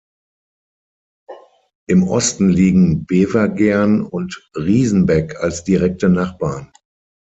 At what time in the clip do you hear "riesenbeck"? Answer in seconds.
4.55-5.35